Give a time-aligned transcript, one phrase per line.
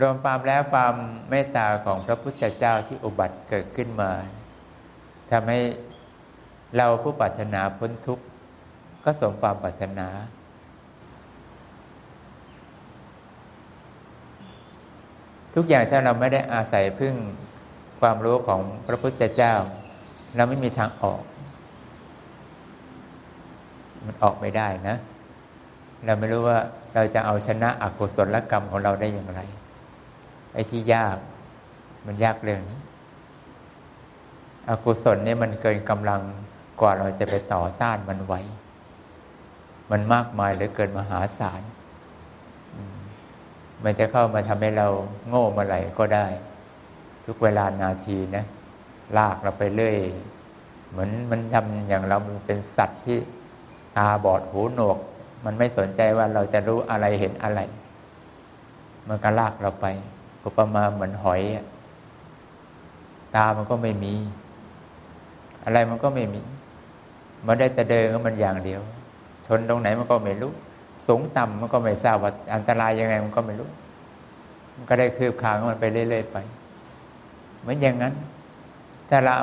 [0.00, 0.94] รวมความแล้วความ
[1.30, 4.10] เมตตาของพระพุทธเจ้าที่อุบัติเกิดขึ้นมา
[5.30, 5.58] ทำให้
[6.76, 8.24] เราผู้ปรารถนาพ้นทุกข์
[9.04, 10.08] ก็สมความปรารถนา
[15.54, 17.14] ทุกอย่างถ้าเราไม่ได้อาศัยพึ่ง
[18.00, 19.54] ความรู้ของพระพุทธเจ้า
[20.36, 21.22] เราไม่มีทางออก
[24.04, 24.96] มันออกไม่ได้นะ
[26.04, 26.58] เราไม่รู้ว่า
[26.94, 29.40] เราจะเอาชนะอกุศลกรรมของเราได้อย่างไร
[30.54, 31.16] ไอ้ที่ยาก
[32.06, 32.80] มันยากเรื่องนี้
[34.68, 36.20] อกุศลเนี่ยมันเกินกำลัง
[36.80, 38.40] กว่าเราจะไปต่อต้านมันไว้
[39.90, 41.62] มันมากมายเหลือเกินมหาศาล
[43.84, 44.86] มันจะเข้ามาทำให้เรา
[45.28, 46.26] โง่เมื่อไหร่ก็ได้
[47.26, 48.44] ทุกเวลานาทีนะ
[49.18, 49.96] ลากเราไปเรื่อย
[50.90, 53.18] เหมือนมันทำอย่างเราเป็นสัตว์ที่
[53.96, 54.98] ตาบอดหูหนวก
[55.44, 57.60] มันไม่สนใจว่าเราจะรู้อะไรเห็นอะไร
[59.08, 59.86] มันก็ลากเราไป
[60.44, 61.42] อุปมาเหมือนหอย
[63.34, 64.14] ตามันก็ไม่มี
[65.64, 66.42] อะไรมันก็ไม่มี
[67.46, 68.80] มันได้แต่เดินก็มันอย่างเดียว
[69.46, 70.52] ชนตรงไหนมันก็ไม่รู้
[71.06, 73.70] สูงต่ำมันก็ไม่ทราบว่าอันตรายยังไงมันก็ไม่รู้
[74.76, 76.36] มันก็ได้คืบคางมันไปเรื่อยๆไป
[77.60, 78.14] เหมือนอย่างนั้น
[79.08, 79.36] ถ้าเรา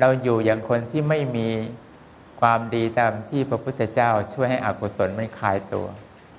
[0.00, 1.48] เราอยู่อย่างคนที่ไม่มี
[2.40, 5.86] ความดีตามที่พระพุทธเจ้าช่วยให้อกุศลมันคลายตัว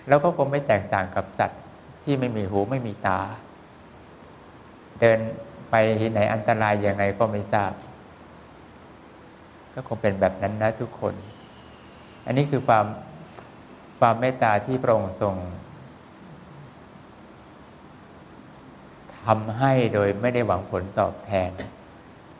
[0.08, 1.62] เราก็คงไม่แตกต่างกับสัตว์
[2.04, 3.20] ที่ไม่มีหูไม่มีตา
[5.00, 5.20] เดิน
[5.70, 7.72] ไปที่ไหนอันตรายยังไงก็ไม่ทราบ
[9.74, 11.14] ก็คงเป็นแบบนั้นนะทุกคน
[12.26, 12.86] อันนี้คือความ
[14.00, 15.36] ความเมตตาที่พระองค์ทรง
[19.24, 21.52] ทำให้โดยไม่ได้หวังผลตอบแทน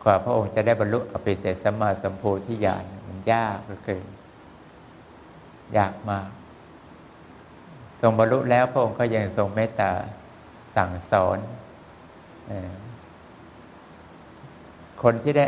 [0.02, 4.06] กว่าพระองค์จะได้บรรลุอภิเศษสัมมาสัมโพธิญาณมันยากเหลือเกิน
[5.76, 6.28] ยากมาก
[8.00, 9.92] ทรงบรรลุแล้วพระองค์ก็ยังทรงเมตตา
[10.76, 11.38] สั่งสอน
[15.02, 15.46] คนที่ได้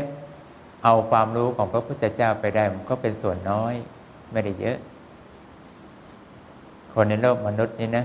[0.84, 3.74] เอาความรู้ของพระพุทธเจ้าไปได้มันก็เป็นส่วนน้อย
[4.32, 4.78] ไม่ได้เยอะ
[6.92, 8.04] คนในโลกมนุษย์นี้นะ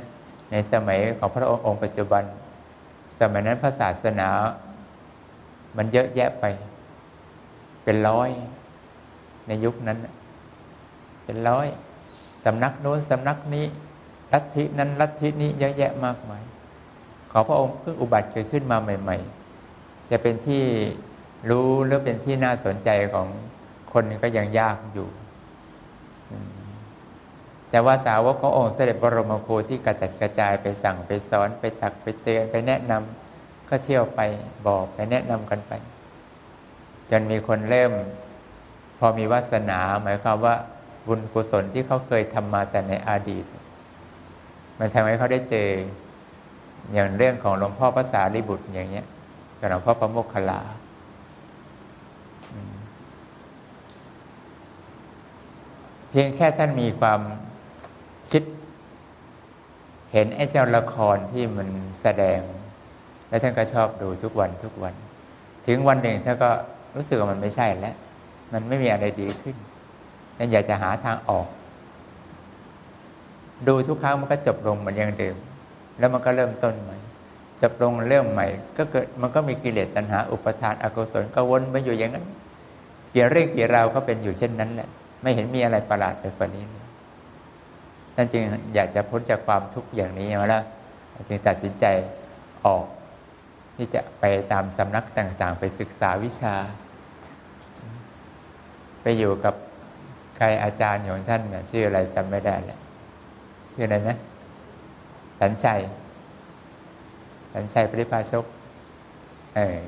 [0.52, 2.24] ในสมัยของพระองค์องค์ปัจจุบัน
[3.20, 4.30] สมัยนั้นพระศาสนา
[5.78, 6.46] มันเยอะแยะไป
[7.84, 8.30] เป็นร้อย
[9.48, 9.98] ในยุคนั้น
[11.24, 11.68] เป็นร้อย
[12.46, 13.66] สำนักโน้นสำนักนี้
[14.34, 16.44] ลัทธินั้นลัทธินี้เยอะแยะมากมาย
[17.36, 19.18] ขอพระองค์เพิ่งอุบัติเกิดขึ้นมาใหม่
[19.64, 20.64] ๆ จะเป็นที่
[21.50, 23.28] รู้หรือเป็นที่น่าสนใจของ
[23.94, 25.08] คนก็ยังยากอยู่
[27.70, 34.22] แต่ว่าสาวกขององค์เสด็จบรมโคที่กระจัดกระจายไปสั่งไปสอนไปตักไปเตือนไปแนะนำก็เที่ยวไป
[34.68, 35.72] บอกไปแนะนำกันไป
[37.10, 37.92] จนมีคนเริ่ม
[39.00, 40.56] พอมีวาสนาหมายความว่า
[41.08, 43.46] บุญกุศลที่เขาเคยทำมาแต่ในอดีต
[44.80, 45.70] มันทำให้เขาได้เจอ
[46.94, 49.06] อย่างเรื่องของหลวงพ่อภาษาลิบุตรอย่างเงี้ย
[49.60, 50.60] กับหลวงพ่อพระโมคคัลลา
[56.14, 57.22] พียงแค่ท่านมีความ
[58.32, 58.44] คิด
[60.12, 61.68] เห็นไอ้เจ้าละครที่มัน
[62.02, 62.40] แสดง
[63.30, 64.94] แล้วท่านก็ชอบดูทุกวันทุกวัน
[65.68, 66.50] ถึงวันหนึ่งท่านก็
[66.96, 67.96] รู้สึกว่ามันไม่ใช่แล้ว
[68.54, 69.56] มันไม่มีอะไรดีขึ้น
[70.38, 71.48] ท่านอยากจะหาทางออก
[73.68, 75.36] ดูทุกครั้งมันก็จบลงเหมือนอย่างเดิม
[76.00, 76.98] แล้วมันก็เริ่มต้นใหม่
[77.62, 82.26] จบลงเรื่องใหม่ ก็เกิดมันก็มีกิเลสตัณหา อุปทานอกุศลก็วนไปอยู่อย่างนั้น
[83.12, 84.90] เกี่ยเรื่องเกี่ยราวก็เป็นอยู่เช่นนั้นแหละ
[85.22, 86.64] ไม่เห็นมีอะไรประหลาดไปกว่านี้
[88.16, 88.44] ท่านจึง
[88.76, 90.64] อยากจะพ้นจากความทุกข์อย่างนี้มาแล้ว
[91.28, 91.86] จึงตัดสินใจ
[92.66, 92.86] ออก
[93.76, 96.56] ที่จะไปตามสำนักต่างๆ ไปศึกษาวิชา
[99.02, 99.56] ไปอยู่กับ
[100.38, 102.80] ใครอาจารย์ของท่านเนี่ยชื่ออะไรจำไม่ได้แหละ
[103.74, 104.18] ชื่ออะไรนะ
[105.44, 105.82] สัญชัย
[107.54, 108.46] สัญชัยปริพาชก
[109.56, 109.80] เออ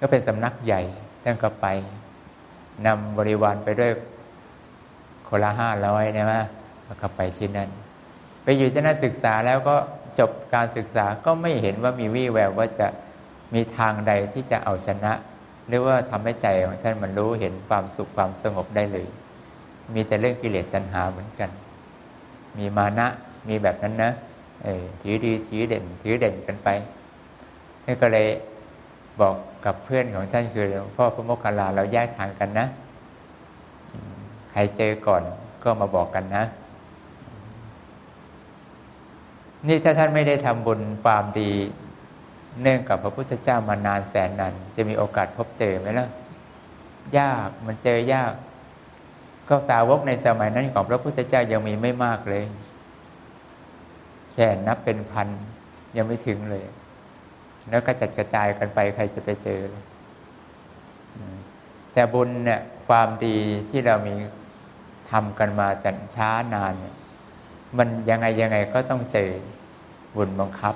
[0.00, 0.80] ก็เป็นสำนักใหญ่
[1.22, 1.66] ท่านก็ไป
[2.86, 3.90] นำบริวารไปด้วย
[5.28, 6.42] คนละห้าร้อยนะว่า
[6.84, 7.68] แล้วก็ไปที่นั่น
[8.42, 9.76] ไปอยู่ที่นั่นศึกษาแล้วก็
[10.18, 12.86] จบการศึกษาก็ไม่เห็นว่ามีวี่แววว่าจะ
[13.54, 15.12] มีทางใดที่จะเอาชนะ
[15.66, 19.06] หรือว่าทำให้ใจของท่านมันรู้เห็นความสุขความสงบได้เลย
[19.94, 21.50] มีแต่เรื่องกิเลสตัณหาเหมือนกัน
[22.58, 23.06] มีมานะ
[23.48, 24.10] มีแบบนั้นนะ
[25.02, 26.68] ถือดีถือเด่น ถือเด่นกันไป
[27.84, 28.28] ท่านก็เลย
[29.20, 32.66] บอกกับเพื่อนของท่านคือหลวงพ่อพระโมคคัลลาเราแยกทางกันนะ
[34.50, 35.22] ใครเจอก่อน
[35.64, 36.44] ก็มาบอกกันนะ
[39.68, 41.52] นี่ถ้าท่านไม่ได้ทำบุญความดี
[42.62, 46.06] เนื่องกับพระพุทธเจ้ามานานแสนนานจะมีโอกาสพบเจอไหมล่ะ
[47.18, 48.32] ยากมันเจอยาก
[49.48, 52.44] ก็สาวกในสมัยนั้นของพระพุทธเจ้ายังมีไม่มากเลย
[54.32, 55.28] แค่นับเป็นพัน
[55.96, 56.66] ยังไม่ถึงเลย
[57.70, 59.60] แล้วก็จัดกระจายกันไปใครจะไปเจอ
[61.92, 63.36] แต่บุญเนี่ยความดี
[63.68, 64.14] ที่เรามี
[65.10, 66.94] ทำกันมาจันช้านานเนี่ย
[67.78, 69.30] มันยังไงยังไงก็ต้องเจอ
[70.16, 70.74] บุญบังคับ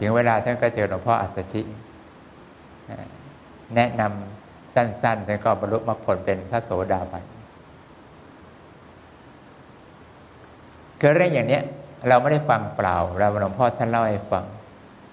[0.00, 1.62] ถึงเวลาท่านก็เจอหลวงพ่ออัศชิ
[3.76, 4.33] แนะนำ
[4.74, 7.24] สั้นๆท่านก็บรรลุมรรคผลเป็นพระโสดาบัน
[11.00, 11.60] คือเรื่องอย่างนี้
[12.08, 14.44] เราไม่ได้ฟังเปล่า เราหลวงพ่อท่านเล่าให้ฟัง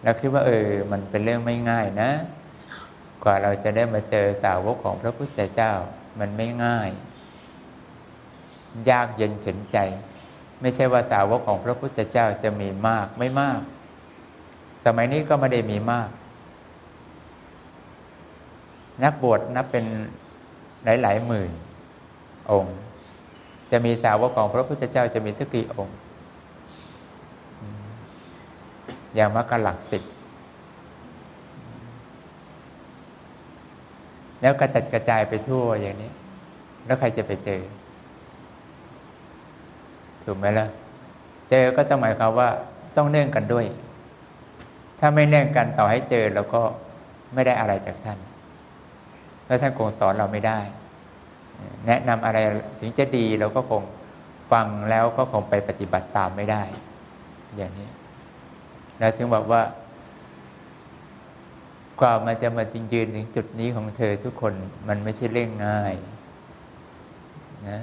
[0.04, 2.12] เราคิดว่าเออ มันเป็นเรื่องไม่ง่ายนะ
[3.24, 5.72] กว่าเราจะได้มาเจอสาวกของพระพุทธเจ้า
[6.19, 6.90] มันไม่ง่าย
[8.90, 9.78] ยากเย็นเข็นใจ
[10.62, 13.62] ไม่ใช่ว่าสาวกของพระพุทธเจ้าจะมีมากไม่มาก
[14.86, 16.10] สมัยนี้ก็ไม่ได้มีมาก
[19.04, 19.86] นักบวชนับเป็น
[20.84, 21.52] หลายๆหมื่น
[22.52, 22.76] องค์
[23.72, 25.98] จะมีสาวกของพระพุทธเจ้าจะมีสักกี่องค์
[29.16, 30.04] อย่างมากกหลักสิบ
[34.42, 36.12] แล้วกระจัดกระจายไปทั่วอย่างนี้
[36.86, 37.62] แล้วใครจะไปเจอ
[40.24, 40.68] ถูกไหมล่ะ
[41.50, 42.50] เจอก็ต้องหมายความว่า
[42.98, 43.66] ต้องเนื่องกันด้วย
[45.00, 46.62] ถ้าไม่เนื่องกันต่อให้เจอเราก็
[47.34, 48.18] ไม่ได้อะไรจากท่าน
[49.51, 50.59] แล้วท่านคงสอนเราไม่ได้
[51.88, 52.38] แนะนำอะไร
[52.80, 53.83] ถึงจะดีเราก็คง
[54.51, 56.63] ฟังแล้วก็คงไปปฏิบัติตามไม่ได้
[57.56, 57.89] อย่างนี้
[59.00, 59.62] แล้วถึงบอกว่า
[62.00, 64.53] กว่ามันจะมาจริงยืนถึงจุดนี้ของเธอทุกคน
[64.88, 65.95] มันไม่ใช่เรื่องง่าย
[67.69, 67.80] นะ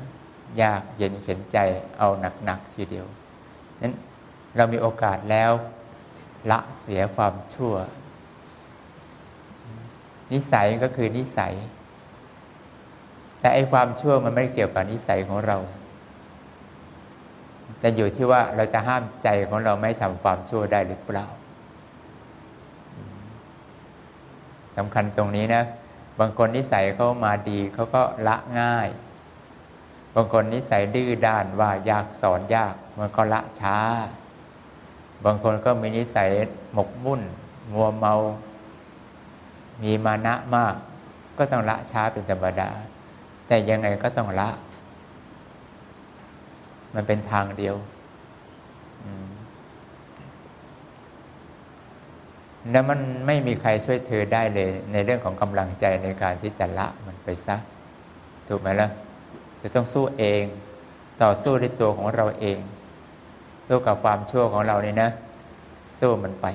[0.63, 1.59] ยากเย็นเข็นใจ
[1.99, 2.09] เอา
[2.45, 3.07] หนักๆทีเดียว
[3.81, 3.95] นั้น
[4.57, 5.53] เรามีโอกาสแล้ว
[6.51, 7.75] ละเสียความชั่ว
[10.33, 11.55] นิสัยก็คือนิสัย
[13.41, 15.59] แต่ไอความชั่วมันไม่เกี่ยวกับนิสัยของเรา
[17.79, 21.27] แต่อยู่ที่ว่าเราจะห้ามใจของเราไม่ทำความชั่วได้หรือเปล่า
[24.77, 25.63] สำคัญตรงนี้นะ
[26.21, 28.89] บางคนนิสัยเขามาดีเขาก็ละง่าย
[30.15, 33.79] บางคนนิสัยดื้อด้านว่ายากสอนยากมันก็ละช้า
[35.25, 36.31] บางคนก็มีนิสัย
[36.73, 37.23] หมกมุ่น
[37.73, 38.15] มัวเมา
[39.83, 40.75] มีมานะมาก
[41.39, 42.71] ก็ต้องละช้าเป็นธรรมดา
[43.47, 44.49] แต่ยังไงก็ต้องละ
[46.95, 47.77] มันเป็นทางเดียว
[52.71, 57.57] แล้วมันไม่มีใครช่วยเธอได้เลย ในเรื่องของกำลังใจในการที่จะละมันไปซะ
[58.49, 58.89] ถูกไหมล่ะ
[59.61, 60.43] จะต้องสู้เอง
[61.23, 62.59] ต่อสู้ด้วยตัวของเราเอง
[63.69, 65.11] สู้กับความชั่วของเรานี่นะ
[66.01, 66.47] สู้มันไป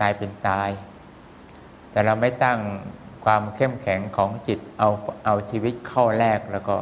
[0.00, 0.70] ตายเป็นตาย
[1.90, 2.58] แต่เราไม่ตั้ง
[3.24, 4.88] ความเข้มแข็งของจิตเอา
[5.24, 6.76] เอาชีวิตเข้าแรกแล้วก็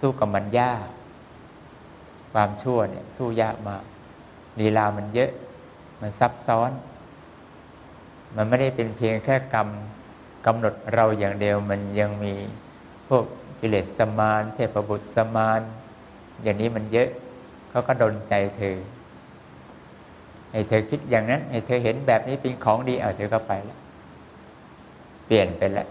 [0.00, 0.86] สู้กับมันยาก
[2.32, 3.82] ความชั่วเนี่ยสู้ยากมาก
[4.60, 5.30] ลีลามันเยอะ
[6.00, 6.70] มันซับซ้อน
[8.36, 9.68] มันไม่ได้เป็นเพียงแค่กรรม
[10.46, 12.34] กำหนดเราอย่างเดียวมันยังมี
[13.08, 13.24] พวก
[13.60, 15.60] กิเลสสมาน เทพบุตรสมาน
[16.42, 17.08] อย่างนี้มันเยอะ
[17.70, 18.76] เขาก็ดนใจเธอ
[20.50, 23.78] ให้เธอคิดอย่างนั้นให้เธอเห็นแบบนี้เป็นของดีเอาเธอก็ไปแล้ว
[25.26, 25.88] เปลี่ยนไปแล้ว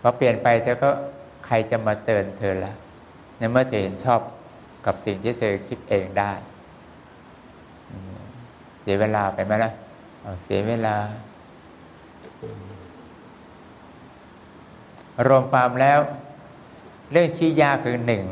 [0.00, 0.90] พอเปลี่ยนไปเธอก็
[1.46, 2.72] ใครจะมาเตือนเธอละ
[3.38, 4.20] ในเมื่อเธอเห็นชอบ
[4.86, 6.32] กับสิ่งที่เธอคิดเองได้
[8.80, 9.72] เสียเวลาไปไหมล่ะ
[10.44, 10.96] เสียเวลา
[15.26, 16.00] รวมความแล้ว
[17.12, 18.24] เรื่องที่ยากคือหนึ่ง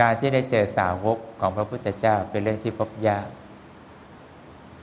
[0.00, 3.26] การที่ได้เจอสาวกของพระพุทธเจ้าเป็นเรื่องที่พบยาก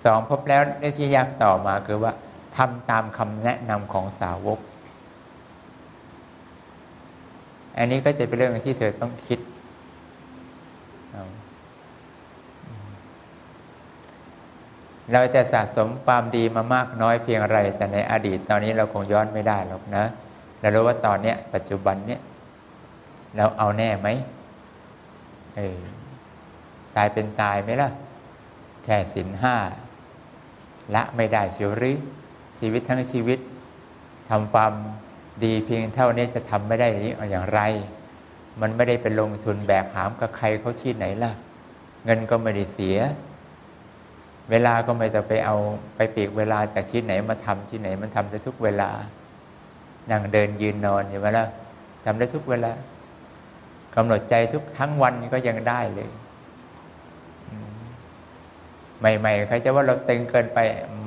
[0.03, 2.13] สองพบแล้วเรื่องที่ยากต่อมาคือว่า
[2.57, 4.59] ทำตามคำแนะนำของสาวก
[7.77, 9.39] อันนี้ก็จะเป็นเรื่องที่เธอต้องคิด
[15.13, 20.05] เราจะสะสมความดีมามากน้อยเพียงไรแต่ในอดีต ตอนนี้เราคงย้อนไม่ได้หรอกนะ
[20.59, 22.21] เรารู้ว่าตอนเนี้ย ปัจจุบันเนี้ย
[23.37, 24.07] เราเอาแน่ไหม
[25.57, 25.79] เออ
[26.95, 27.89] ตายเป็นตายไหมล่ะ
[28.83, 29.55] แค่สินห้า
[30.95, 31.97] ละไม่ได้เชียวหรือ
[32.59, 33.39] ชีวิตทั้งชีวิต
[34.29, 34.73] ทำความ
[35.43, 37.61] ดีเพียงเท่านี้จะทำไม่ได้นี้อย่างไร
[38.61, 41.31] มันไม่ได้เป็นลงทุนแบกหามกับใครเขาที่ไหนล่ะ
[42.05, 42.97] เงินก็ไม่ได้เสีย
[44.49, 45.55] เวลาก็ไม่จะไปเอา
[45.95, 48.89] ไปปีกเวลาจากที่ไหนมาทำที่ไหนมันทำได้ทุกเวลา
[50.11, 51.45] นั่งเดินยืนนอนเห็นไหมล่ะ
[52.05, 52.71] ทำได้ทุกเวลา
[53.95, 56.09] กำหนดใจทุกทั้งวันก็ยังได้เลย
[59.19, 60.59] ใหม่ๆใครจะว่าเราตึงเกินไป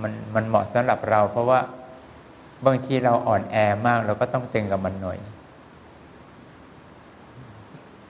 [0.02, 1.60] มันมันเหมาะสำหรับเรา เพราะว่า
[2.66, 5.18] บางทีเราอ่อนแอมากเราก็ต้องตึงกับมันหน่อย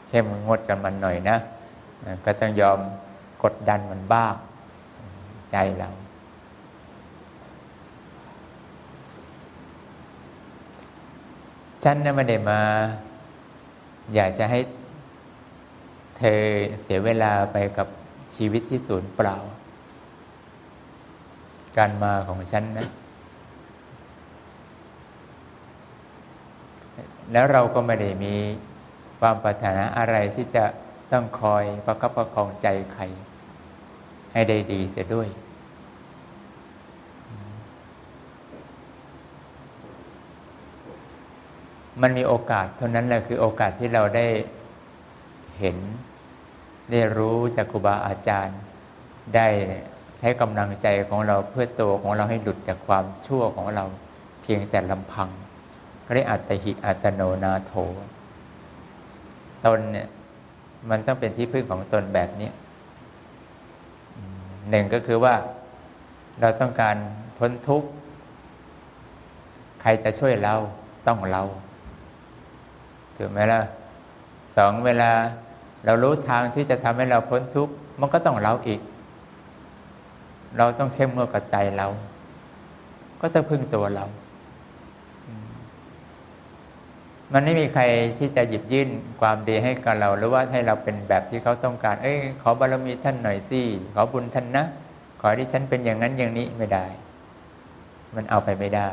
[0.09, 1.39] เข้มงดกับมันหน่อยนะ
[2.25, 2.79] ก็ต้องยอม
[3.45, 4.35] กดดันมันบ้าง
[5.51, 5.91] ใจเรา
[11.85, 12.61] ฉันน่ะไม่ได้มา
[14.15, 14.61] อยากจะให้
[16.19, 16.41] เธอ
[16.83, 17.89] เสียเวลาไปกับ
[18.37, 19.37] ชีวิตที่สูญเปล่า
[21.79, 22.89] การมาของฉันนะ
[27.33, 28.35] แล้วเราก็ไม่ได้มี
[29.21, 30.65] ความปรารถนาอะไรที่จะ
[31.13, 33.03] ต้องคอยประคับประคองใจใคร
[34.33, 35.29] ให้ได้ดีเสียด้วย
[42.03, 44.27] มันมีโอกาสเท่านั้นแหละคือโอกาสที่เราได้
[45.59, 45.77] เห็น
[46.91, 48.59] ได้รู้จากครูบาอาจารย์
[49.37, 49.49] ได้
[50.19, 53.85] ใช้กำลังใจของเราเพื่อตัวของเราให้หลุดจากความชั่วของเรา
[54.43, 55.29] เพียงแต่ลำพัง
[56.13, 57.73] เรียกอัตหิอัตโนนาโถ
[59.65, 60.09] ตนเนี่ย
[60.91, 62.51] มันต้องเป็นที่พึ่งของตนแบบนี้
[64.71, 65.35] หนึ่งก็คือว่า
[66.41, 66.97] เราต้องการ
[67.39, 67.89] พ้นทุกข์
[69.81, 70.55] ใครจะช่วยเรา
[71.07, 71.43] ต้องเรา
[73.17, 73.61] ถูกไหมล่ะ
[74.57, 75.11] สองเวลา
[75.85, 78.81] เรารู้ทางที่จะทำให้เราพ้นทุกข์ มันก็ต้องเราอีก
[80.57, 81.87] เราต้องเข้มงวดกับใจเรา
[83.21, 84.05] ก็ต้องพึ่งตัวเรา
[87.33, 87.83] มันไม่มีใคร
[88.19, 88.89] ที่จะหยิบยื่น
[89.21, 93.61] ความดีให้กับเรา หรือว่าให้เราเป็นแบบที่เขาต้องการ เอ้ยขอบารมีท่านหน่อยสิ
[93.95, 94.65] ขอบุญท่านนะ
[95.21, 96.87] ขอที่ฉันเป็นอย่างนั้นอย่างนี้ไม่ได้
[98.15, 98.91] มันเอาไปไม่ได้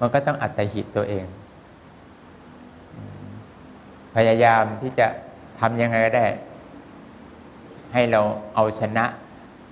[0.00, 1.26] มันก็ต้องอัตหิตตัวเอง
[4.16, 5.06] พยายามที่จะ
[5.60, 6.26] ทำยังไงก็ได้
[7.92, 8.20] ให้เรา
[8.54, 9.04] เอาชนะ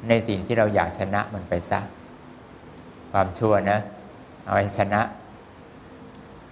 [0.08, 1.80] ในสิ่งที่เราอยากชนะมันไปซะ
[3.12, 3.78] ความชั่วนะ
[4.44, 5.00] เอาให้ชนะ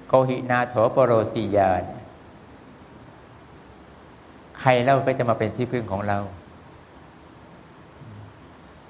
[0.06, 1.68] โกหินาโถปโรสียา
[4.60, 6.18] ใครเล่าก็จะมาเป็นที่พึ่งของเรา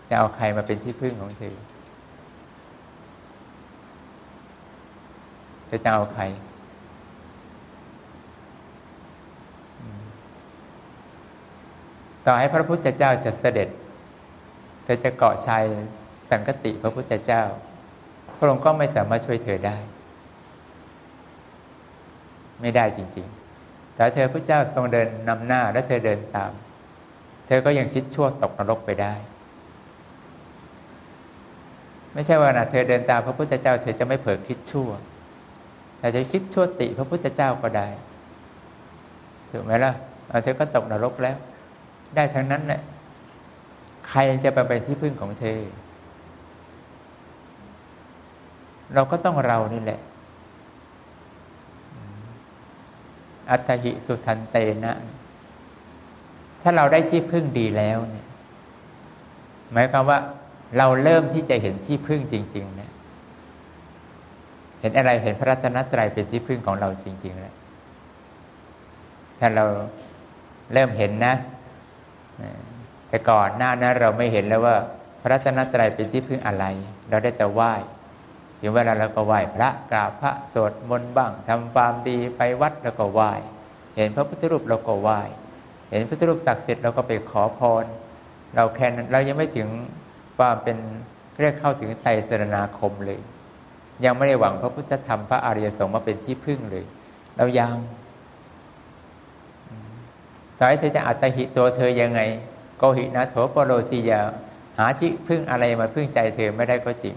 [0.08, 1.54] จะเอาใครมาเป็นที่พึ่งของเธอ
[5.68, 6.22] จะจะเอาใคร
[12.26, 13.68] ต่อให้พระพุทธเจ้าจะเสด็จ
[14.84, 15.64] เธอจะเกาะชาย
[16.30, 17.42] สังกติพระพุทธเจ้า
[18.36, 19.76] พระองค์ก็ไม่สามารถช่วยเธอได้
[22.60, 23.26] ไม่ได้จริง
[23.60, 26.52] ๆ แต่เธอพระเจ้าทรงเดินนำหน้าและเธอเดินตาม
[27.46, 29.14] เธอก็ยังคิดชั่วตกนรกไปได้
[32.14, 34.90] ไม่ใช่ว่านะเธอเดินตามพระพุทธเจ้า เธอจะไม่เผลอคิดชั่ว
[35.98, 37.88] แต่จะคิดชั่วติพระพุทธเจ้าก็ได้
[39.50, 39.92] ถูกไหมล่ะ
[40.42, 41.36] เธอก็ตกนรกแล้ว
[42.16, 42.80] ได้ทั้งนั้นแหละ
[44.08, 45.60] ใครจะไปเป็นที่พึ่งของเธอ
[48.94, 50.00] เราก็ต้องเรานี่แหละ
[53.50, 54.94] อัตหิสุทันเตนะ
[56.62, 58.26] ถ้าเราได้ที่พึ่งดีแล้วเนี่ย
[59.72, 60.18] หมายความว่า
[60.78, 62.90] เราเริ่มที่จะเห็นที่พึ่งจริง ๆ เนี่ย
[64.80, 67.54] เห็นอะไรเห็นพระรัตนตรัยเป็นที่พึ่งของเราจริง ๆ แล้ว
[69.38, 69.64] ถ้าเรา
[70.72, 71.34] เริ่มเห็นนะ
[73.12, 74.76] แต่ก่อนหน้านั้นเราไม่เห็นแล้วว่า
[75.20, 76.64] พระรัตนตรัยเป็นที่พึ่งอะไร
[77.10, 77.72] เราได้แต่ไหว้
[78.60, 83.32] ถึงเวลาเราก็ไหว้พระกราบพระสวดมนต์บ้างทำความดีไปวัดแล้วก็ไหว้
[83.96, 85.20] เห็นพระพุทธรูปเราก็ไหว้
[85.90, 87.84] เห็นพระพุทธรูปศักดิ์สิทธิ์เราก็ไปขอพร
[88.54, 89.68] เราแค่นั้นเรายังไม่ถึง
[90.38, 90.76] ความเป็น
[91.40, 93.20] เรียกเข้าถึงไตรสรณาคมเลย
[94.04, 96.84] ยังไม่ได้หวังพระพุทธธรรมพระอริยสงฆ์มาเป็นที่พึ่งเลย
[97.36, 97.74] เรายัง
[100.58, 102.20] ต่อให้เธอจะอัตหิตัวเธอยังไง
[102.82, 104.20] กหินะโถปโรสียา
[104.78, 107.14] หาที่พึ่งอะไรมาพึ่งใจเธอไม่ได้ก็จริง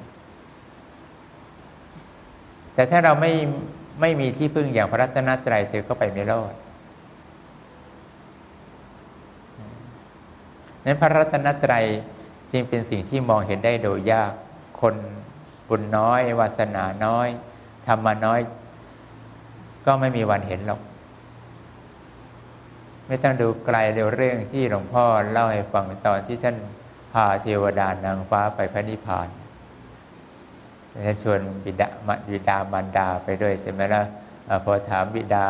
[2.73, 3.31] แต่ถ้าเราไม่
[4.01, 6.53] ไม่มีที่พึ่งอย่างพระรัตนตรัยเธอก็ไปไม่รอด
[10.85, 11.85] นั้นพระรัตนตรัย
[12.51, 14.31] จึงเป็นสิ่งที่มองเห็นได้โดยยาก
[14.81, 14.95] คน
[15.69, 17.27] บุญน้อย วาสนาน้อย
[17.87, 18.39] ธรรมน้อย
[19.85, 20.81] ก็ไม่มีวันเห็นหรอก
[23.07, 26.57] ไม่ต้องดูไกลเร็วเรื่องที่หลวงพ่อเล่าให้ฟังตอนที่ท่าน
[27.13, 29.27] พาเทวดานางฟ้าไปพระนิพพาน
[31.05, 31.87] ท่านชวนบิดา
[32.31, 34.03] บิดามารดาไปด้วยใช่ไหมล่ะ
[34.65, 35.47] พอถามบิดา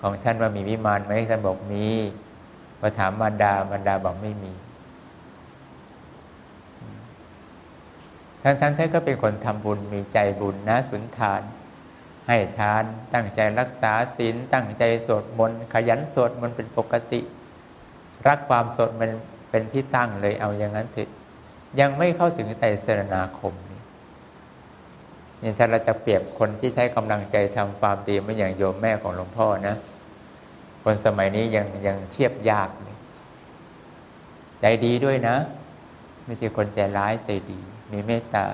[0.00, 1.86] ของท่านว่ามีวิมานไหมท่านบอกมี
[2.78, 4.52] พอถามมารดามารดาบอกไม่มี
[8.42, 11.42] ท่านท่านท่านก็เป็นคนทำบุญมีใจบุญนะสุนทาน
[12.28, 17.20] ให้ทานตั้งใจรักษาศีลตั้งใจสวดมนต์ขยันสวดมนต์เป็นปกติ
[18.26, 19.10] รักความสดมัน
[19.50, 21.10] เป็นที่ตั้งเลยเอาอย่างนั้นเถอะ
[21.80, 23.80] ยังไม่เข้าถึงใจเสรนาคมนี่
[25.42, 29.74] นี่ถ้าเราจะเปรียบคนที่ใช้กำลังใจทำความดีไม่อย่างโยมแม่ของหลวงพ่อนะ
[30.82, 32.96] คนสมัยนี้ยังยังเทียบยากเลย
[34.60, 35.36] ใจดีด้วยนะ
[36.24, 37.58] ไม่ใช่คนใจร้ายใจดี
[37.92, 38.44] มีเมตตา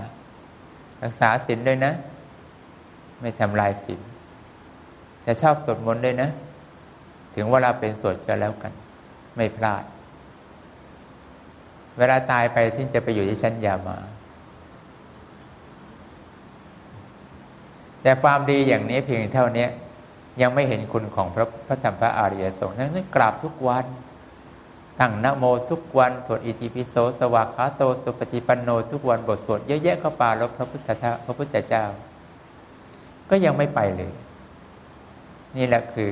[1.03, 1.93] รักษาศีลด้วยนะ
[3.21, 4.01] ไม่ทำลายศีล
[5.25, 6.31] จะชอบสวดมนต์ด้วยนะ
[7.35, 8.73] ถึงเวลาเป็นสวดก็แล้วกัน
[9.37, 9.85] ไม่พลาด
[11.99, 13.99] เวลาตายไปที่จะไปอยู่ที่ชั้นยามา
[18.03, 19.67] แต่ความดีอย่างนี้เพียงเท่านี้
[20.41, 23.85] ยังไม่เห็นคุณของพระพระธรรมพระอริยสงฆ์นั้นกราบทุกวัน
[25.01, 31.85] ตั้งนโมทุกวันสวดอิติปิโสสวากขาโต สุปฏิปันโน ทุกวันบทสวดเยอะแยะเข้าป่าล้วพระพุทธเจ้าพระพุทธเจ้า
[33.31, 34.13] ก็ยังไม่ไปเลย
[35.57, 36.11] นี่แหละคือ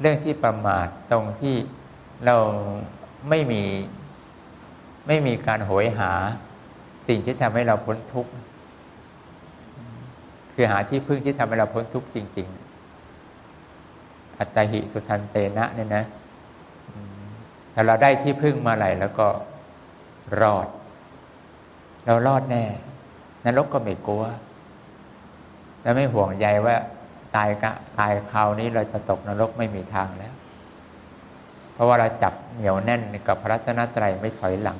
[0.00, 1.56] เรื่องที่ประมาทตรงที่
[2.26, 2.36] เรา
[3.28, 3.62] ไม่มี
[5.06, 6.12] ไม่มีการโหยหา
[7.08, 8.32] สิ่งที่ทำให้เราพ้นทุกข์
[10.54, 12.48] คือหาที่พึ่งที่ทำให้เราพ้นทุกข์จริง
[13.62, 16.04] ๆ อัตหิสุทันเตนะเนี่ยนะ
[17.74, 19.28] ถ้าเราได้ที่พึ่งมาไหลแล้วก็
[20.40, 20.66] รอด
[22.04, 22.64] เรารอดแน่
[23.44, 24.24] นรกก็ไม่กลัว
[25.82, 26.76] แล้วไม่ห่วงใยว่า
[27.36, 30.34] ตายกะตายคราวนี้เราจะตกนรกไม่มีทางแล้ว
[31.72, 34.78] เพราะว่าเราจับเหนียวแน่นกับพระรัตนตรัยไม่ถอยหลัง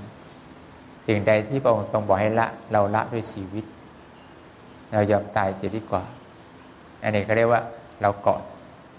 [1.06, 3.64] สิ่งใดที่พระองค์ทรงบอกให้ละเราละด้วยชีวิต
[4.92, 6.02] เรายอมตายเสียดีกว่า
[7.02, 7.62] อันนี้ก็เรียกว่า
[8.02, 8.40] เราเกาะ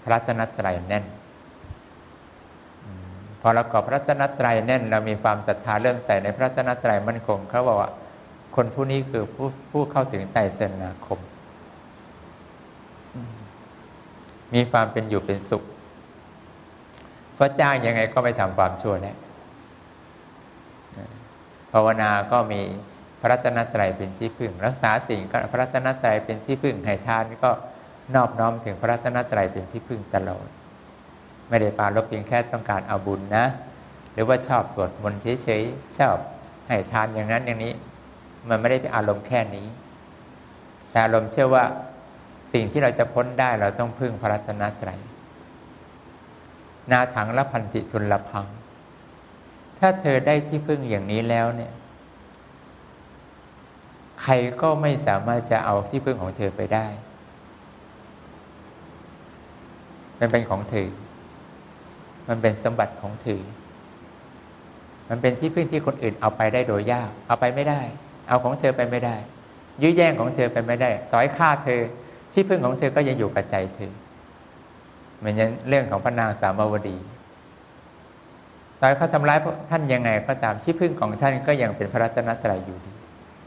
[0.02, 1.04] พระรัตนตรัยแน่น
[3.40, 7.90] พอเราเกอบพระรัตนตรัยแน่น เรามีความศรัทธาเริ่มใส่ในพระรัตนตรัยมั่นคงเขาบอกว่า
[8.56, 11.18] คนผู้นี้คือผู้ผู้เข้าถึงไตรสนาคม
[14.54, 15.64] มีความเป็นอยู่เป็นสุข
[17.34, 19.12] เพราะจ้างยังไงก็ไม่ทำความชั่วแน่
[21.72, 22.60] ภาวนาก็มี
[23.20, 27.50] พระรัตนตรัยเป็นที่พึ่ง รักษาสิ่งก็พระรัตนตรัยเป็นที่พึ่งให้ทานก็
[28.14, 30.46] นอบน้อมถึงพระรัตนตรัยเป็นที่พึ่งตลอด
[31.48, 33.46] ไม่ได้ปาลบเพียงแค่ต้องการเอาบุญนะ
[34.12, 36.16] หรือว่าชอบสวดมนต์เฉยๆชอบ
[36.68, 37.72] ให้ทานอย่างนั้นอย่างนี้
[38.48, 39.66] มันไม่ได้เป็นอารมณ์แค่นี้
[40.90, 41.64] แต่อารมณ์เชื่อว่า
[42.54, 45.00] สิ่งที่เราจะพ้นได้เราต้องพึ่งพระรัตนตรัย
[46.90, 48.46] นาถังละพันจิทุนละพัง
[49.78, 51.72] ถ้าเธอได้ที่พึ่งอย่างนี้แล้วเนี่ย
[54.22, 56.86] ใครก็ไม่สามารถจะเอาที่พึ่งของเธอไปได้
[60.18, 60.88] มันเป็นของเธอ
[62.28, 63.42] มันเป็นสมบัติของเธอ
[65.08, 67.80] มันเป็นที่พึ่งที่คนอื่นเอาไปได้โดยยาก เอาไปไม่ได้
[68.28, 69.16] เอาของเธอไปไม่ได้
[69.82, 71.82] ยื้อแย่งของเธอไปไม่ได้ ต่อยฆ่าเธอ
[72.34, 73.92] ที่พึ่งของเธอก็ยังอยู่กับใจเธอ
[75.18, 75.34] เหมือน
[75.68, 76.96] เรื่องของพระนางสามาวดี
[78.80, 79.38] ตอยเขาทำร้าย
[79.70, 82.92] ท่านยังไงก็ตามที่พึ่งของท่านก็ยังเป็นพระรัตนตรัยอยู่ดี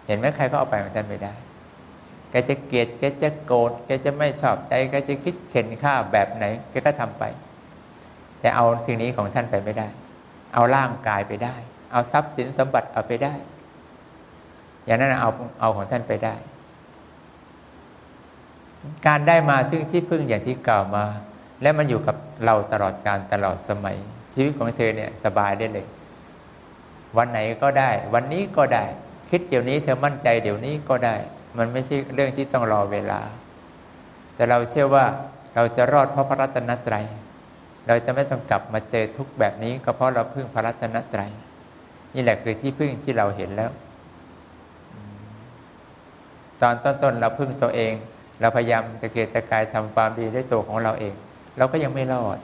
[0.08, 1.34] เห็นไหมใครก็เอาไปของท่านไม่ได้
[2.32, 7.23] แกจะเกลียดแกจะโกรธแกจะไม่ชอบใจแกจะคิดเข็นฆ่าแบบไหนแกก็ทำไป
[8.39, 9.88] แต่เอาสิ่งนี้ของท่านไปไม่ได้
[10.54, 11.56] เอาร่างกายไปได้
[11.91, 13.34] เอาทรัพย์สินสมบัติเอาไปได้
[14.86, 15.30] อย่างนั้นเอา
[15.62, 16.36] เอาของท่านไปได้
[19.08, 21.06] การได้มาซึ่งที่พึ่งอย่างที่กล่าวมา
[21.62, 23.97] และมันอยู่กับเราตลอดการตลอดสมัย
[24.34, 25.88] ชีวิตของเธอเนี่ยสบายได้เลย
[27.17, 28.86] วันไหนก็ได้ วันนี้ก็ได้
[29.30, 31.15] คิดเดี๋ยวนี้เธอมั่นใจเดี๋ยวนี้ก็ได้
[31.58, 33.21] มันไม่ใช่เรื่องที่ต้องรอเวลา
[34.36, 35.06] แต่เราเชื่อว่า
[35.56, 37.06] เราจะรอดเพราะพระรัตนตรัย
[37.88, 41.32] เราจะไม่ต้องกลับมาเจอทุกแบบนี้ก็เพราะเราพึ่งพระรัตนตรัย
[42.13, 43.71] นี่แหละคือที่พึ่งที่เราเห็นแล้ว
[46.62, 47.93] ตอนต้นๆเราพึ่งตัวเอง
[48.41, 51.13] เราพยายามจะเกียรตะกายทำความดีด้วยตัวของเราเอง
[51.58, 52.39] เราก็ยังไม่รอด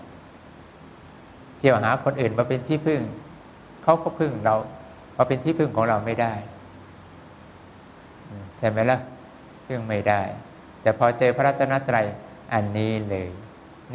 [1.57, 3.01] เที่ยวหาคนอื่นมาเป็นที่พึ่ง
[3.83, 4.55] เขาก็พึ่งเรา
[5.17, 6.33] มาเป็นที่พึ่งของเราไม่ได้
[8.57, 8.99] ใช่ไหมล่ะ
[9.67, 10.21] พึ่งไม่ได้
[10.81, 12.05] แต่พอเจอพระรัตนตรัย
[12.53, 13.29] อันนี้เลย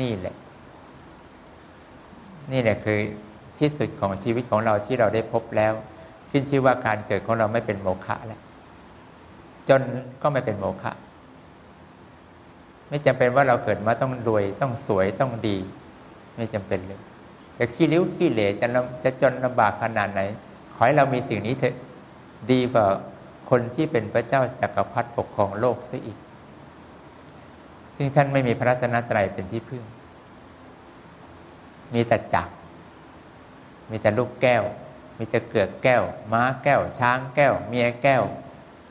[0.01, 0.37] นี่แหละ
[2.53, 2.99] นี่แหละคือ
[3.59, 5.73] ที่สุดของชีวิตของเราที่เราได้พบแล้ว
[6.31, 8.41] ขึ้นชื่อว่าการเกิดของเราไม่เป็นโมฆะแล้ว
[9.69, 9.81] จน
[10.23, 10.93] ก็ไม่เป็นโมฆะ
[12.89, 15.57] ไม่จำเป็นว่าเราเกิดมาต้องรวยต้องสวยต้องดี
[16.37, 17.01] ไม่จำเป็นเลย
[17.59, 18.67] จะขี้ริ้วขี้เหร่จะ
[19.05, 20.21] จะจนลำบากขนาดไหน
[20.75, 21.75] ขอให้เรามีสิ่งนี้เถอะ
[22.51, 22.87] ดีกว่า
[23.51, 26.19] คนที่เป็นพระเจ้าจักรพรรดิปกครองโลกซะอีก
[27.97, 29.83] ซึ่งท่านไม่มีพระรัตนตรัยเป็นที่พึ่ง
[31.95, 32.49] มีแต่จัก
[33.91, 34.65] มีแต่ลูกแก้ว
[35.19, 38.23] มีแต่เกือกแก้ว ม้าแก้ว ช้างแก้ว เมียแก้ว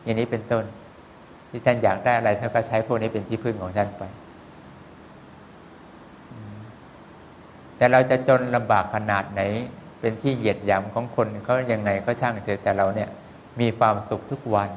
[0.04, 0.66] อย่างนี้เป็นต้น
[1.50, 4.04] ที่ท่านอยากได้อะไรท่านก็ใช้พวกนี้เป็นที่พึ่งของท่านไป
[7.78, 9.42] แต่เราจะจนลำบากขนาดไหน
[10.00, 13.10] เป็นที่เหยียดหยามของคนเขายังไงก็ช่างเถอะแต่เราเนี่ย
[13.60, 14.70] มีความสุขทุกวัน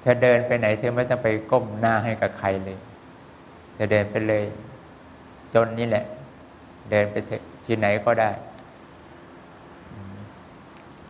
[0.00, 2.78] เธอเดินไปไหนเธอไม่ต้องไปก้มหน้าให้กับใครเลย
[3.74, 4.44] เธอเดินไปเลย
[5.54, 6.04] จนนี่แหละ
[6.90, 7.16] เดินไป
[7.64, 8.30] ที่ไหนก็ได้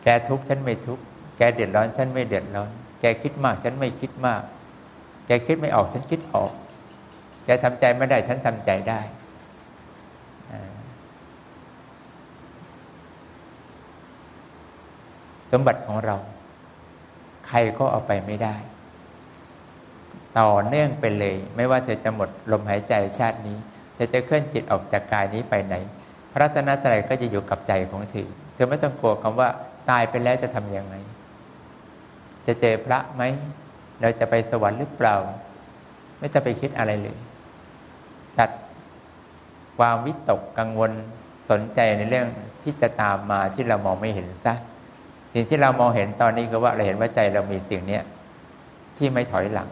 [0.03, 1.03] แกทุกข์ฉันไม่ทุกข์
[1.37, 2.71] แกเดือดร้อนฉันไม่เดือดร้อน
[3.01, 4.43] แกคิดมาก ฉันไม่คิดมาก
[5.27, 6.53] แกคิดไม่ออก ฉันคิดออก
[7.45, 9.01] แกทำใจไม่ได้ ฉันทำใจได้
[15.53, 16.17] สมบัติของเรา
[17.49, 18.57] ใครก็เอาไปไม่ได้
[20.39, 23.59] ต่อเนื่องไปเลย ไม่ว่าเธอจะหมดลมหายใจชาตินี้
[23.95, 25.75] เธอจะเคลื่อนจิตออกจากกายนี้ไปไหน
[26.33, 29.49] พระรัตนตรัยก็จะอยู่กับใจของเธอเธอไม่ต้องกลัวคำว่า
[29.91, 30.95] ตายไปแล้วจะทำยังไง
[32.49, 33.23] จะเจอพระไหม
[34.01, 35.15] เราจะไปสวรรค์หรือเปล่า
[36.19, 37.17] ไม่จะไปคิดอะไรเลย
[38.39, 38.51] ตัด
[39.79, 40.93] ความวิตกกังวล
[41.51, 42.27] สนใจในเรื่อง
[42.63, 44.55] ที่จะตามมาที่เรามองไม่เห็นซะ
[45.33, 48.03] สิ่งที่เรามองเห็นตอนนี้คือว่าเราเห็นว่าใจเรามีสิ่งเนี้ย
[48.97, 49.69] ที่ไม่ถอยหลัง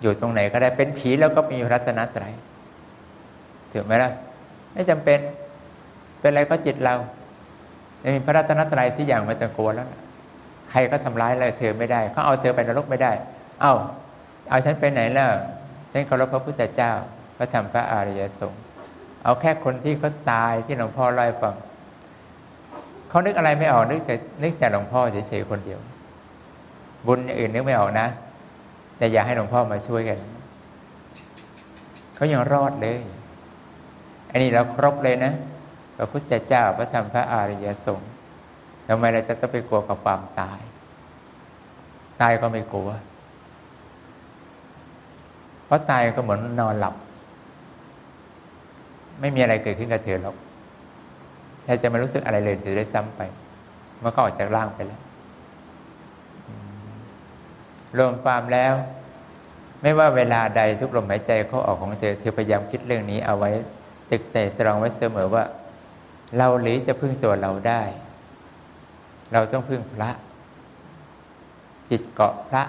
[0.00, 2.32] อยู่ตรงไหนก็ได้เป็นผีแล้วก็มีรัตนตรัย
[3.72, 4.10] ถูกไหมล่ะ
[4.72, 5.18] ไม่จำเป็น
[6.20, 6.94] เป็นอะไรก็จิตเรา
[8.02, 9.88] จะมีพระรัตนตรัยสิอย่างมันจะกลัวแล้ว
[10.70, 13.12] ใครก็ทำร้ายอะไรเธอไม่ได้เขาเอาเธอไปนรกไม่ได้
[13.62, 13.74] เอา้า
[14.50, 15.26] เอาฉันไปไหนล่ะ
[15.92, 16.92] ฉันเคารพพระพุทธเจ้า
[17.36, 18.62] พระธรรมพระอริยสงฆ์
[19.24, 21.54] เอาแค่คนที่เขาตายที่หลวงพ่อเล่าฟัง
[23.08, 25.80] เขานึกอะไรไม่ออกนึกแต่นึกแต่หลวงพ่อเฉยๆคนเดียว
[27.06, 28.06] บุญอื่นนึกไม่ออกนะ
[28.96, 30.18] แต่อยากให้หลวงพ่อมาช่วยกัน
[32.14, 33.00] เขายังรอดเลย
[34.30, 35.32] อันนี้เราครบเลยนะ
[35.96, 38.10] พระพุทธเจ้าพระธรรมพระอริยสงฆ์
[38.88, 40.60] ทำไมเราจะต้องไปกลัวกับความตาย
[42.20, 42.90] ตายก็ไม่กลัว
[45.64, 46.94] เพราะตายก็เหมือนนอนหลับ
[49.20, 50.36] ไม่มีอะไรเกิดขึ้นกับเธอหรอก
[51.64, 53.20] เธอจะไม่รู้สึกอะไรเลยจะได้ซ้ำไป
[54.00, 55.00] เมันก็ออกจากร่างไปแล้ว
[57.98, 58.74] รวมความแล้ว
[59.82, 63.50] ไม่ว่าเวลาใดทุกลมหายใจเขาออกของเธอ เธอพยายามคิดเรื่องนี้เอาไว้
[64.10, 65.44] ตึกแต่ตรองไว้เสมอว่า
[66.36, 67.82] เราหรือจะพึ่งตัวเราได้
[69.32, 70.10] เราต้องพึ่งพระ
[71.90, 72.62] จิตเกาะพระ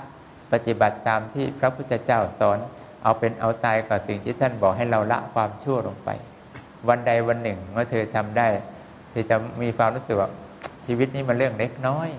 [0.52, 2.58] ปฏิบัติตามที่พระพุทธเจ้าสอน
[3.04, 6.10] เอาเป็นเอาตายกับสิ่งที่ท่านบอกให้เราละความชั่วลงไป
[6.88, 8.48] วันใดวันหนึ่งเมื่อเธอทำได้
[9.10, 10.30] เธอจะมีความรู้สึกว่า
[10.86, 12.10] ชีวิตนี้มันเรื่องเล็กน้อย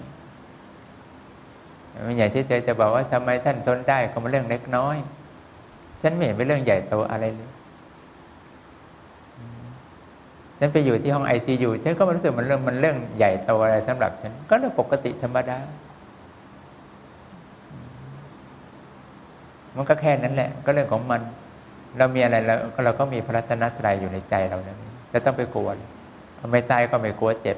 [2.05, 4.97] ไม่อย่างที่เธอจะบอกว่าทำไมท่านทนได้ก็มันเรื่องเล็กน้อย
[6.03, 7.51] ฉันไม่เห็นเป็นเรื่องใหญ่โตอะไรเลย
[10.61, 15.59] ฉันไปอยู่ที่ห้องไอซียูฉันก็รู้สึกมันเรื่องมันเรื่องใหญ่โตอะไรสำหรับฉันก็เรื่องปกติธรรมดา
[19.77, 21.21] มันก็แค่นั้นแหละ ก็เรื่องของมัน
[21.99, 24.77] เรามีอะไรแล้วเราก็มีพระรัตนตรัยอยู่ในใจเราแล้ว
[25.13, 25.69] จะต้องไปกลัว
[26.53, 27.57] ไม่ตายก็ไม่กลัวเจ็บ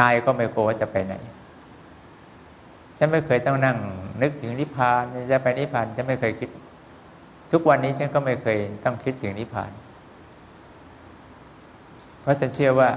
[0.00, 1.14] ตายก็ไม่กลัวว่าจะไปไหน
[2.98, 3.76] ฉันไม่เคยต้องนั่ง
[4.22, 6.48] นึกถึงนิพพานจะไปนิพพานฉันไม่เคยคิด
[7.52, 9.70] ทุกวันนี้ฉันก็ไม่เคยต้องคิดถึงนิพพาน
[12.24, 12.90] เพราะจะเชื่อว่า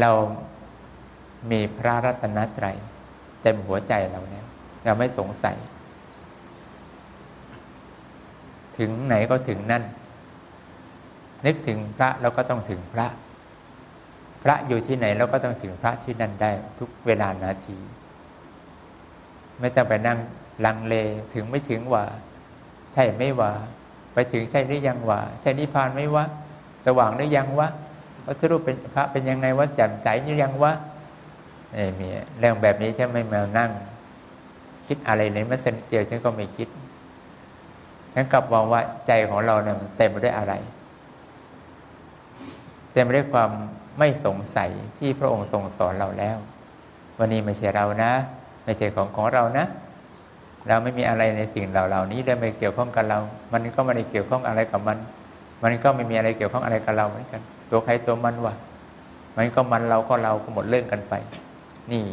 [0.00, 0.10] เรา
[1.50, 2.76] มีพระรัตนตรัย
[3.42, 4.46] เต็มหัวใจเราแล้ว
[4.84, 5.56] เราไม่สงสัย
[8.78, 9.84] ถึงไหนก็ถึงนั่น
[11.46, 13.06] นึกถึงพระเราก็ต้องถึงพระ
[14.42, 17.78] พระอยู่ที่ไหนเราก็ต้องถึงพระที่นั่นได้ ทุกเวลานาที
[19.60, 20.18] ไม่ต้องไปนั่ง
[20.64, 20.94] ลังเล
[21.34, 22.04] ถึงไม่ถึงว่า
[22.92, 23.52] ใช่ไม่ว่า
[24.14, 26.24] ไปถึงใช่หรือยังว่า ใช่นิพพานไม่ว่า
[26.86, 27.68] สว่างหรือยังวะ
[28.24, 30.06] พระรูปเป็นพระเป็นยังไงวะแจ่มใส
[30.42, 30.72] ยังวะ
[31.72, 32.08] ไม่มี
[32.38, 33.70] เรื่องแบบนี้ฉันไม่มานั่ง
[34.86, 36.68] คิดอะไรเลยมาสนิทเดียวฉันก็ไม่คิด
[38.14, 40.54] ฉันกลับมองว่าใจของเราเนี่ยมันเต็มไปด้วยอะไร
[42.92, 43.50] เต็มไปด้วยความ
[43.98, 46.36] ไม่สงสัยที่พระองค์ทรงสอนเราแล้ว
[47.18, 48.12] วันนี้ไม่ใช่เรานะ
[48.64, 49.66] ไม่ใช่ของของเรานะ
[50.68, 53.18] เราไม่มีอะไรในสิ่งเหล่าเหล่านี้ได้ไม่เกี่ยวข้องกับเรา
[53.52, 54.98] มันก็ไม่ได้เกี่ยวข้องอะไรกับมัน
[55.64, 58.54] มันก็ไม่มีอะไรเกี่ยวข้องอะไรกับเราเหมือนกัน ตัวใครตัวมันวะ
[59.36, 61.14] มันก็มันเราก็เราก็หมดเรื่องกันไป
[61.92, 62.04] นี่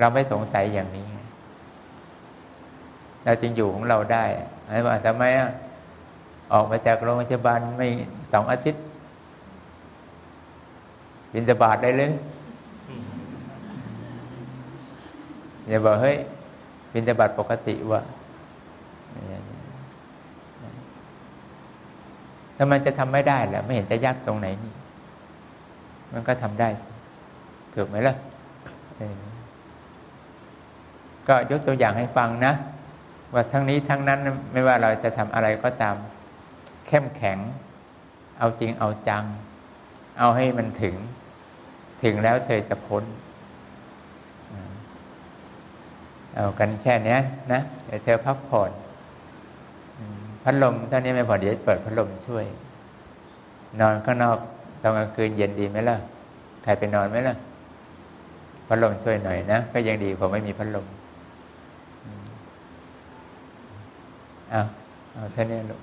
[0.00, 1.06] เราไม่สงสัยอย่างนี้
[3.24, 4.24] เราจึงอยู่ของเราได้
[4.66, 5.50] ไอ้ว่าทำไมอะ
[6.52, 7.88] ออกมาจากโรงพยาบาลไม่
[8.32, 8.82] สองอาทิตย์
[11.32, 12.12] บินจะบาทได้เลย
[15.68, 16.16] อย่าบอกเฮ้ย
[16.92, 18.00] บินจะบาทปกติวะ
[22.58, 24.74] ทำไมจะทำไม่ได้ล่ะไม่เห็นจะยากตรงไหนนี่
[26.12, 26.90] มันก็ทำได้สิ
[27.74, 28.14] ถูกไหมล่ะ
[31.28, 32.52] ก็ยกตัวอย่างให้ฟังนะ
[33.32, 34.18] ว่าทั้งนี้ทั้งนั้น
[34.52, 35.96] ไม่ว่าเราจะทำอะไรก็ตาม
[36.86, 37.38] เข้มแข็ง
[38.38, 39.24] เอาจริงเอาจัง
[40.18, 40.94] เอาให้มันถึง
[42.02, 43.04] ถึงแล้วเธอจะพ้น
[46.34, 47.18] เอากันแค่นี้
[47.52, 48.70] นะ เดี๋ยวเธอพักผ่อน
[50.44, 52.44] พัดลมเท่านี้ไม่พอเดี๋ยวเปิดพัดลมช่วย
[53.80, 54.38] นอนข้างนอก
[54.82, 55.96] ตอนกลางคืนเย็นดีไหมล่ะ
[56.62, 57.34] ใครไปนอนไหมล่ะ
[58.68, 60.86] พัดลมช่วยหน่อยนะก็ยังดีกว่าไม่มีพัดลม
[64.52, 64.66] อ้าว
[65.12, 65.80] เอาเท่านี้ลูก